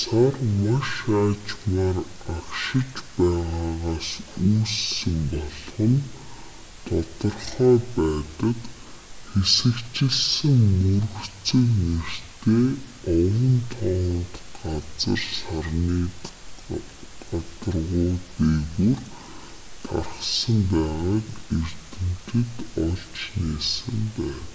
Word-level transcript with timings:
сар 0.00 0.34
маш 0.64 0.90
аажмаар 1.22 1.98
агшиж 2.36 2.92
байгаагаас 3.16 4.08
үүссэн 4.48 5.16
болох 5.32 5.76
нь 5.90 6.00
тодорхой 6.86 7.76
байдаг 7.96 8.58
хэсэгчилсэн 9.30 10.56
мөргөцөг 10.82 11.68
нэртэй 11.80 12.68
овон 13.18 13.54
товонт 13.72 14.34
газар 14.60 15.20
сарны 15.38 15.96
гадаргуу 17.30 18.12
дээгүүр 18.38 19.00
тархсан 19.86 20.58
байгааг 20.72 21.24
эрдэмтэд 21.58 22.52
олж 22.86 23.16
нээсэн 23.40 23.98
байна 24.16 24.46